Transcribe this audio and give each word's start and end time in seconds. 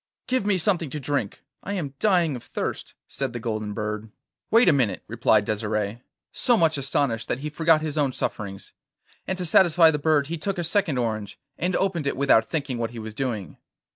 'Give 0.25 0.47
me 0.47 0.57
something 0.57 0.89
to 0.89 0.99
drink, 0.99 1.43
I 1.61 1.73
am 1.73 1.93
dying 1.99 2.35
of 2.35 2.41
thirst,' 2.43 2.95
said 3.07 3.33
the 3.33 3.39
golden 3.39 3.73
bird. 3.75 4.09
'Wait 4.49 4.67
a 4.67 4.73
minute,' 4.73 5.03
replied 5.07 5.45
Desire, 5.45 6.01
so 6.31 6.57
much 6.57 6.75
astonished 6.79 7.27
that 7.27 7.41
he 7.41 7.51
forgot 7.51 7.83
his 7.83 7.99
own 7.99 8.11
sufferings; 8.11 8.73
and 9.27 9.37
to 9.37 9.45
satisfy 9.45 9.91
the 9.91 9.99
bird 9.99 10.25
he 10.25 10.39
took 10.39 10.57
a 10.57 10.63
second 10.63 10.97
orange, 10.97 11.37
and 11.55 11.75
opened 11.75 12.07
it 12.07 12.17
without 12.17 12.49
thinking 12.49 12.79
what 12.79 12.89
he 12.89 12.97
was 12.97 13.13
doing. 13.13 13.57